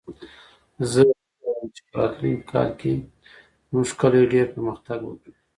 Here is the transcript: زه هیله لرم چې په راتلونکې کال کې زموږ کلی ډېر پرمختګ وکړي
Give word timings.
زه 0.91 1.01
هیله 1.09 1.35
لرم 1.43 1.67
چې 1.75 1.81
په 1.87 1.93
راتلونکې 1.99 2.47
کال 2.51 2.69
کې 2.79 2.91
زموږ 3.67 3.87
کلی 4.01 4.23
ډېر 4.33 4.45
پرمختګ 4.53 4.99
وکړي 5.05 5.33